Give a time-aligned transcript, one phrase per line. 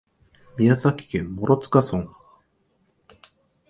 [0.57, 2.09] 宮崎県諸塚村